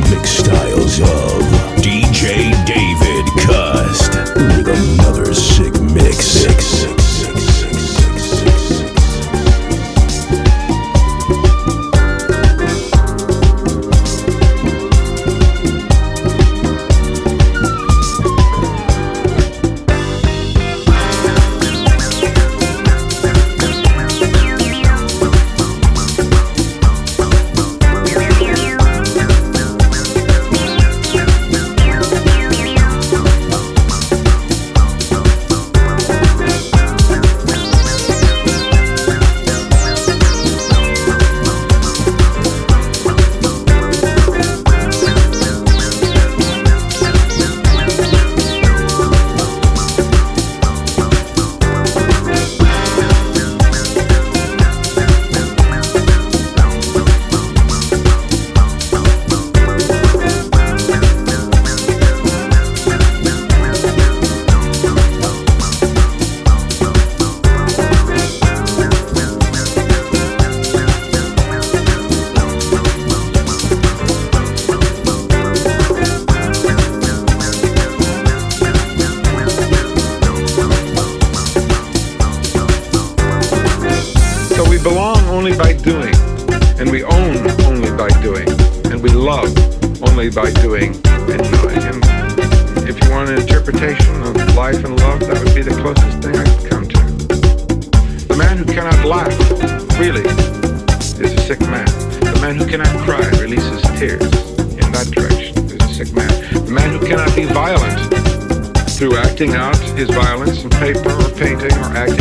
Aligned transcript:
mixed 0.00 0.48
up. 0.48 0.57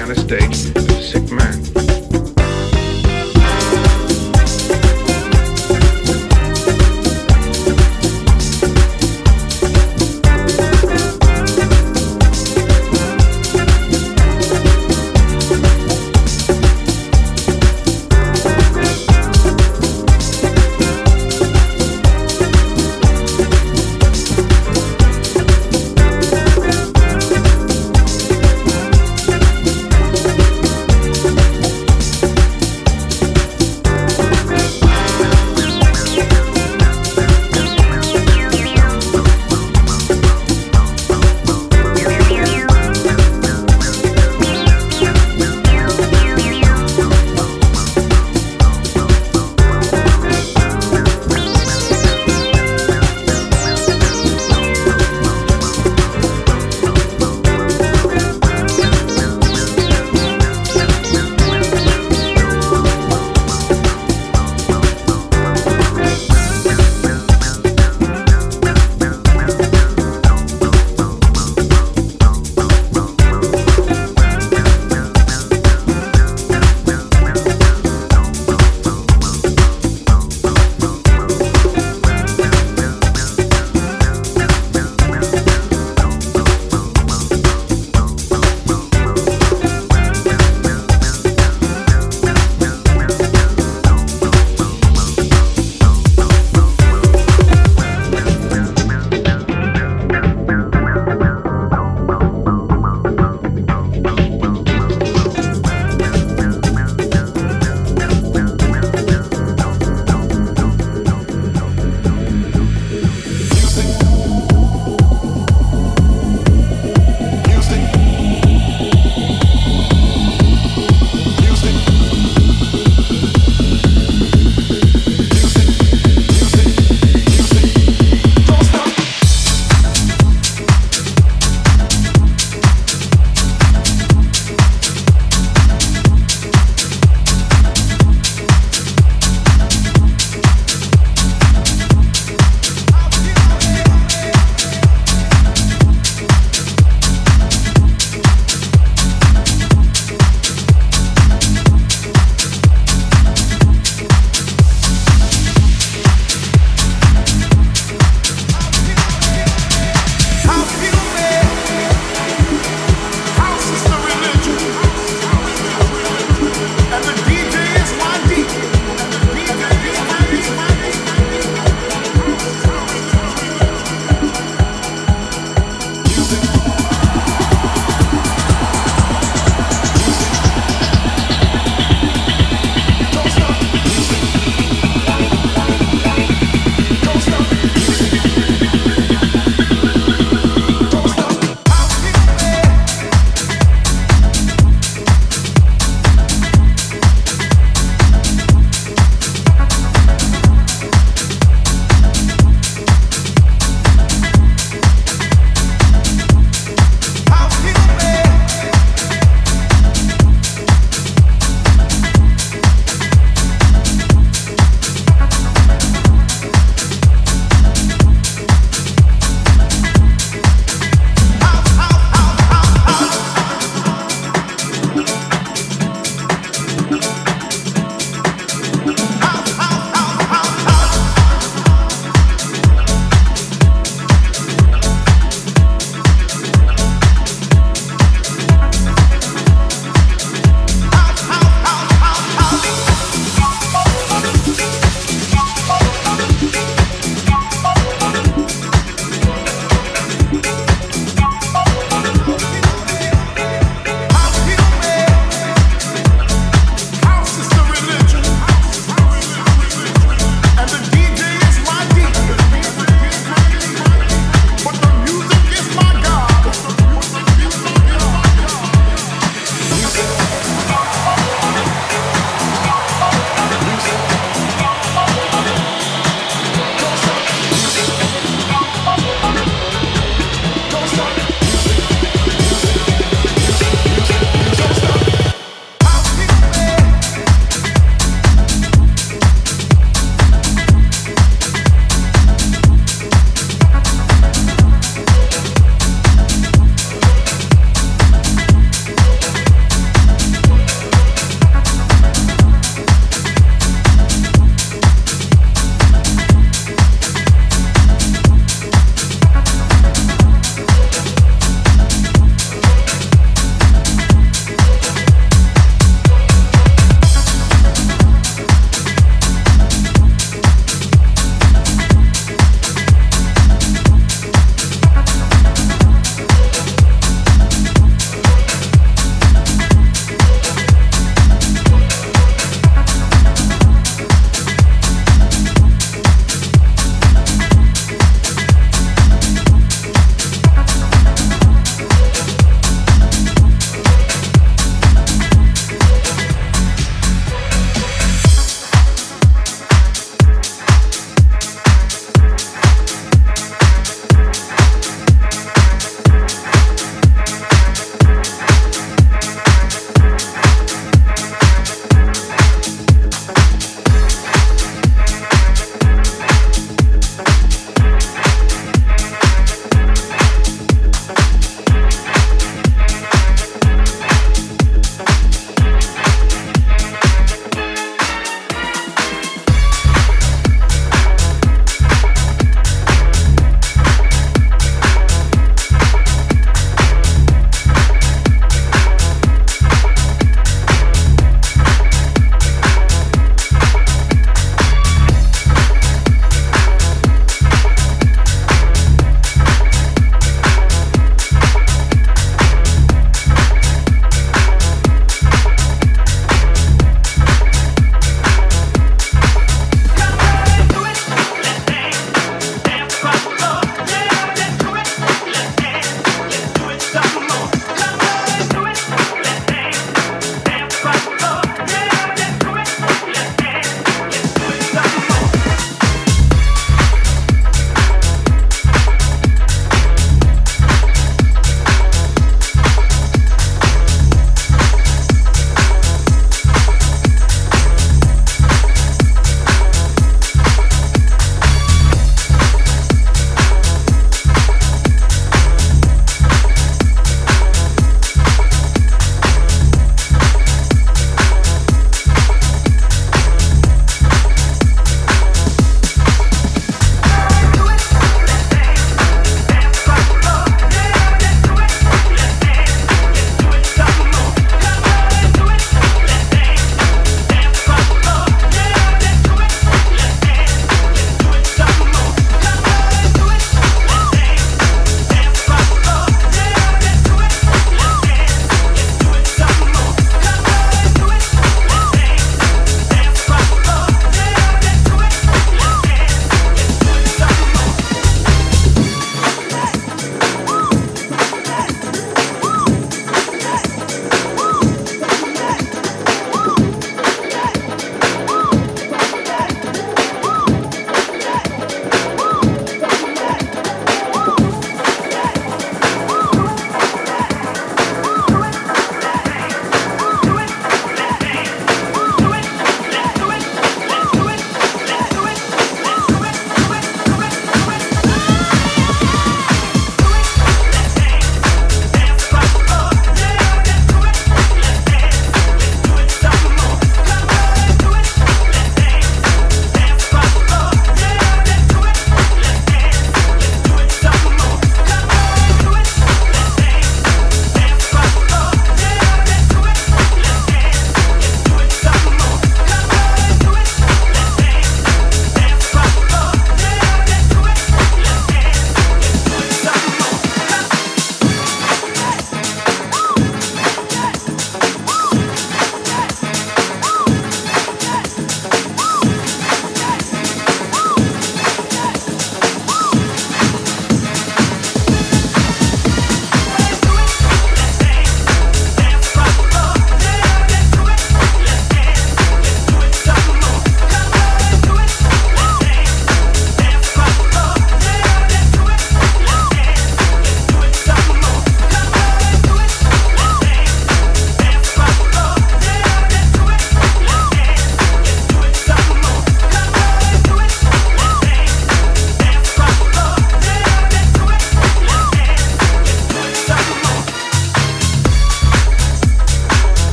On 0.00 0.10
a 0.10 0.14
stage 0.14 1.19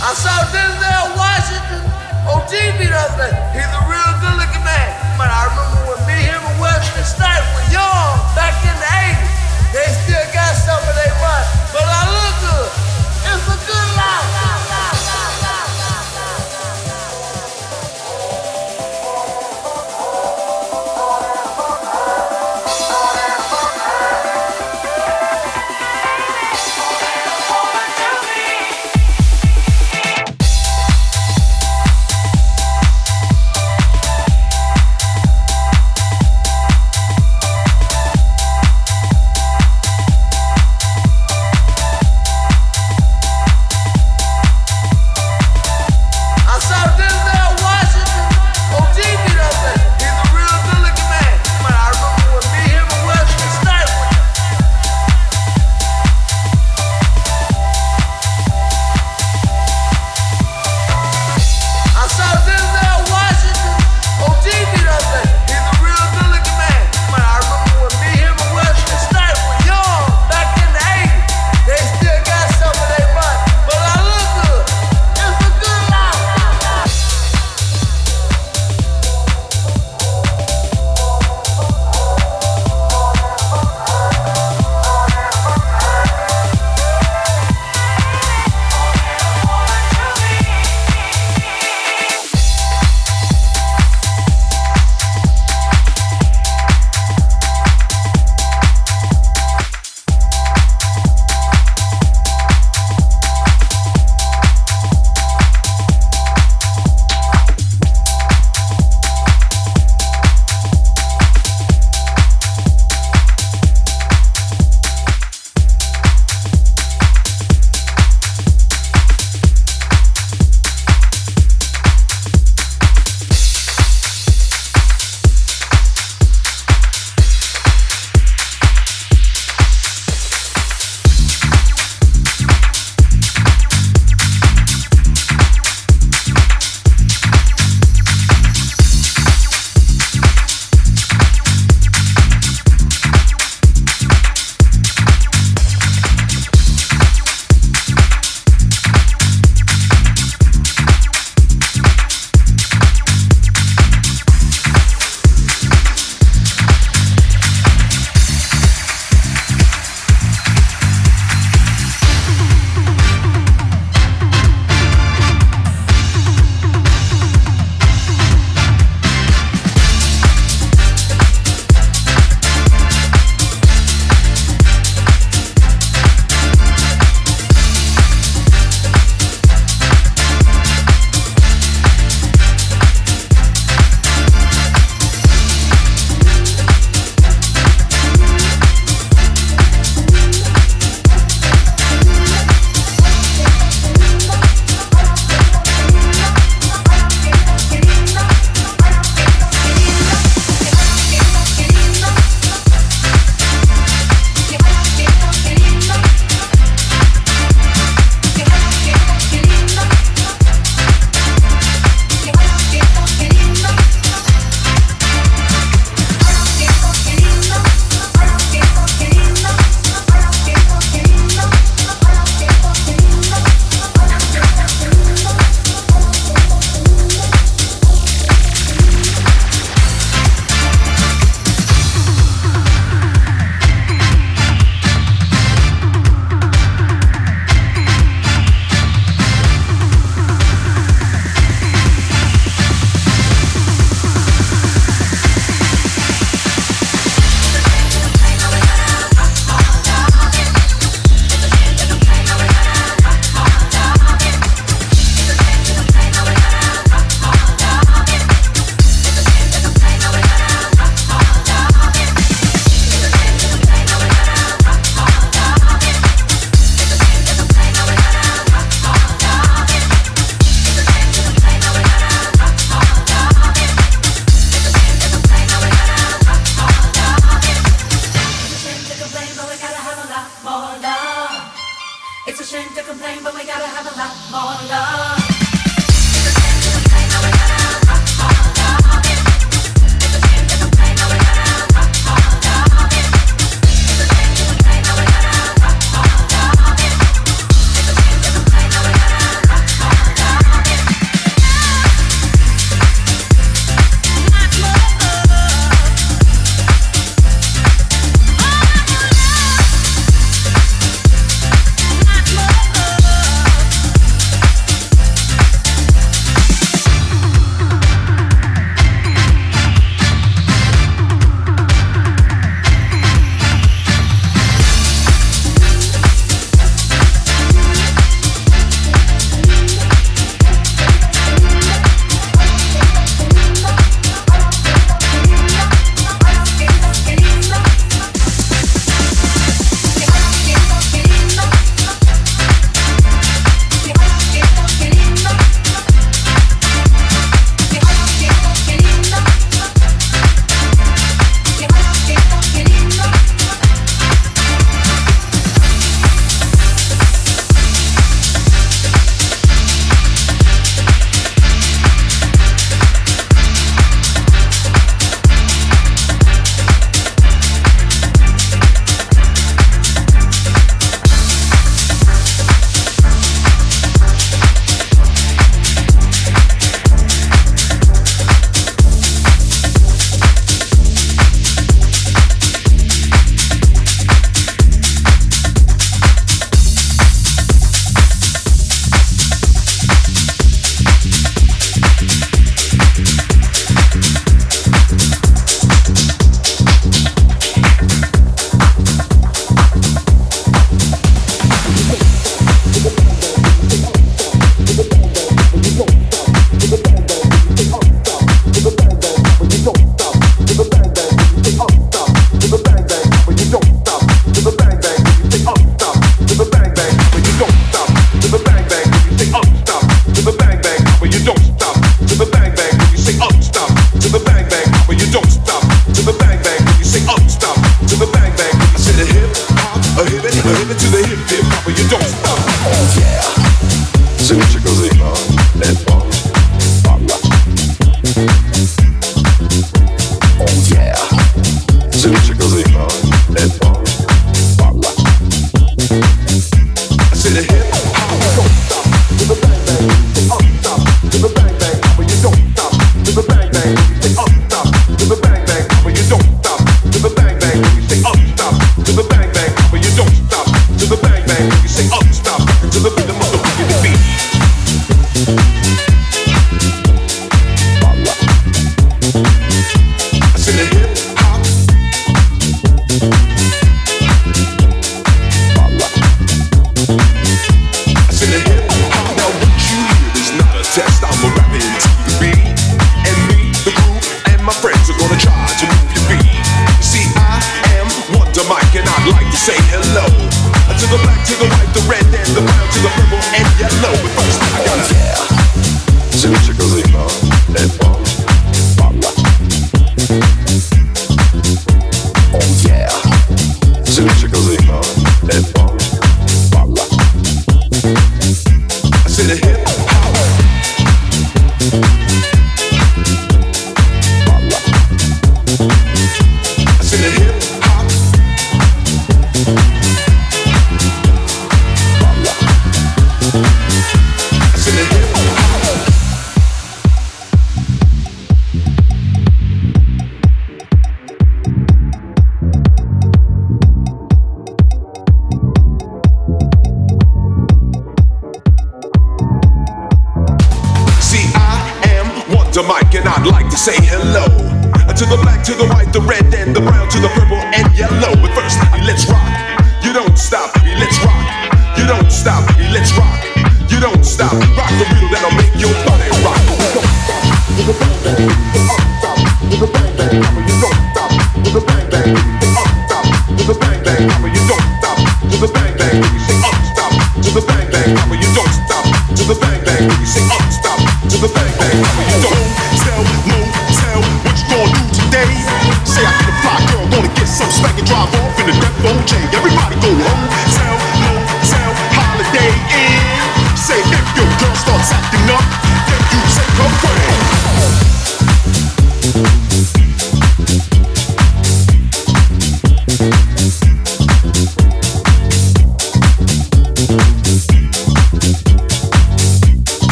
I 0.00 0.16
saw 0.16 0.32
Denzel 0.48 1.12
Washington 1.12 1.84
on 2.24 2.40
TV 2.48 2.88
the 2.88 2.96
other 2.96 3.28
day. 3.28 3.36
He's 3.52 3.68
a 3.68 3.82
real 3.84 4.12
good 4.24 4.36
looking 4.40 4.64
man. 4.64 4.88
But 5.20 5.28
I 5.28 5.52
remember 5.52 5.92
when 5.92 6.00
me, 6.08 6.24
him, 6.24 6.40
and 6.40 6.56
Wesley 6.56 7.04
Snipes 7.04 7.44
were 7.52 7.68
young 7.68 8.16
back 8.32 8.56
in 8.64 8.72
the 8.80 8.88
80s. 8.88 9.76
They 9.76 9.84
still 10.00 10.24
got 10.32 10.56
some 10.56 10.80
of 10.80 10.94
their 10.96 11.12
run, 11.20 11.44
but 11.76 11.84
I 11.84 12.02
look 12.16 12.34
good. 12.40 12.70
It's 13.28 13.44
a 13.44 13.56
good 13.68 13.88
life. 14.00 14.69